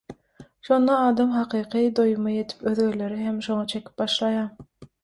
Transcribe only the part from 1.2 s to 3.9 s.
hakyky doýuma ýetip özgeleri hem şoňa